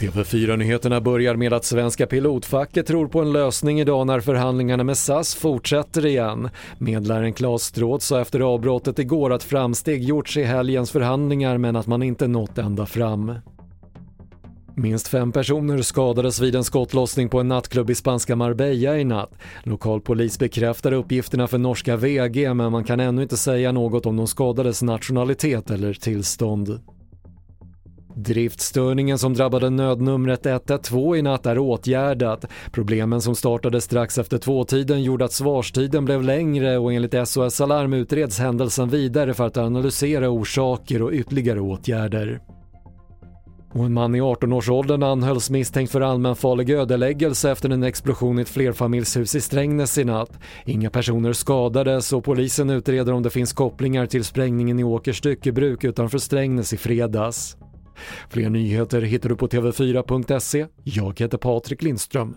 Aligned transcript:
TV4-nyheterna 0.00 1.00
börjar 1.00 1.36
med 1.36 1.52
att 1.52 1.64
Svenska 1.64 2.06
pilotfacket 2.06 2.86
tror 2.86 3.08
på 3.08 3.20
en 3.20 3.32
lösning 3.32 3.80
idag 3.80 4.06
när 4.06 4.20
förhandlingarna 4.20 4.84
med 4.84 4.98
SAS 4.98 5.34
fortsätter 5.34 6.06
igen. 6.06 6.48
Medlaren 6.78 7.32
Claes 7.32 7.62
Stråth 7.62 8.04
sa 8.04 8.20
efter 8.20 8.40
avbrottet 8.40 8.98
igår 8.98 9.32
att 9.32 9.42
framsteg 9.42 10.02
gjorts 10.02 10.36
i 10.36 10.42
helgens 10.42 10.90
förhandlingar 10.90 11.58
men 11.58 11.76
att 11.76 11.86
man 11.86 12.02
inte 12.02 12.26
nått 12.26 12.58
ända 12.58 12.86
fram. 12.86 13.34
Minst 14.76 15.08
fem 15.08 15.32
personer 15.32 15.82
skadades 15.82 16.40
vid 16.40 16.54
en 16.54 16.64
skottlossning 16.64 17.28
på 17.28 17.40
en 17.40 17.48
nattklubb 17.48 17.90
i 17.90 17.94
spanska 17.94 18.36
Marbella 18.36 18.98
i 18.98 19.04
natt. 19.04 19.32
Lokal 19.62 20.00
polis 20.00 20.38
bekräftar 20.38 20.92
uppgifterna 20.92 21.46
för 21.46 21.58
norska 21.58 21.96
VG 21.96 22.54
men 22.54 22.72
man 22.72 22.84
kan 22.84 23.00
ännu 23.00 23.22
inte 23.22 23.36
säga 23.36 23.72
något 23.72 24.06
om 24.06 24.16
de 24.16 24.26
skadades 24.26 24.82
nationalitet 24.82 25.70
eller 25.70 25.92
tillstånd. 25.92 26.80
Driftstörningen 28.16 29.18
som 29.18 29.34
drabbade 29.34 29.70
nödnumret 29.70 30.46
112 30.46 31.16
i 31.16 31.22
natt 31.22 31.46
är 31.46 31.58
åtgärdat. 31.58 32.44
Problemen 32.72 33.20
som 33.20 33.34
startade 33.34 33.80
strax 33.80 34.18
efter 34.18 34.38
tvåtiden 34.38 35.02
gjorde 35.02 35.24
att 35.24 35.32
svarstiden 35.32 36.04
blev 36.04 36.22
längre 36.22 36.78
och 36.78 36.92
enligt 36.92 37.28
SOS 37.28 37.60
Alarm 37.60 37.92
utreds 37.92 38.38
händelsen 38.38 38.88
vidare 38.88 39.34
för 39.34 39.46
att 39.46 39.56
analysera 39.56 40.28
orsaker 40.30 41.02
och 41.02 41.12
ytterligare 41.12 41.60
åtgärder. 41.60 42.40
Och 43.74 43.84
en 43.84 43.92
man 43.92 44.14
i 44.14 44.20
18-årsåldern 44.20 45.02
anhölls 45.02 45.50
misstänkt 45.50 45.92
för 45.92 46.00
allmänfarlig 46.00 46.70
ödeläggelse 46.70 47.50
efter 47.50 47.70
en 47.70 47.82
explosion 47.82 48.38
i 48.38 48.42
ett 48.42 48.48
flerfamiljshus 48.48 49.34
i 49.34 49.40
Strängnäs 49.40 49.98
i 49.98 50.04
natt. 50.04 50.38
Inga 50.64 50.90
personer 50.90 51.32
skadades 51.32 52.12
och 52.12 52.24
polisen 52.24 52.70
utreder 52.70 53.12
om 53.12 53.22
det 53.22 53.30
finns 53.30 53.52
kopplingar 53.52 54.06
till 54.06 54.24
sprängningen 54.24 54.78
i 54.78 54.84
Åkers 54.84 55.18
styckebruk 55.18 55.84
utanför 55.84 56.18
Strängnäs 56.18 56.72
i 56.72 56.76
fredags. 56.76 57.56
Fler 58.28 58.50
nyheter 58.50 59.02
hittar 59.02 59.28
du 59.28 59.36
på 59.36 59.48
TV4.se. 59.48 60.66
Jag 60.82 61.20
heter 61.20 61.38
Patrik 61.38 61.82
Lindström. 61.82 62.36